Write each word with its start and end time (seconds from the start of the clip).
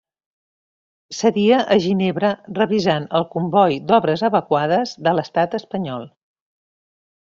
Seria 1.17 1.59
a 1.75 1.77
Ginebra, 1.83 2.33
revisant 2.61 3.07
el 3.21 3.29
comboi 3.37 3.79
d'obres 3.93 4.27
evacuades 4.33 4.99
de 5.09 5.19
l'Estat 5.21 5.59
Espanyol. 5.65 6.13